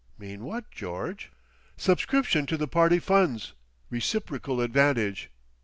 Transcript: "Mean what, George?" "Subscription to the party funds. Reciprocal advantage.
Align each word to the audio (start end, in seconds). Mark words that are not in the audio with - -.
"Mean 0.17 0.43
what, 0.43 0.71
George?" 0.71 1.29
"Subscription 1.77 2.47
to 2.47 2.57
the 2.57 2.67
party 2.67 2.97
funds. 2.97 3.53
Reciprocal 3.91 4.59
advantage. 4.59 5.29